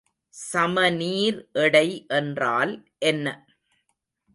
சமநீர் 0.33 1.39
எடை 1.57 1.87
என்றால் 2.07 2.73
என்ன? 3.03 3.27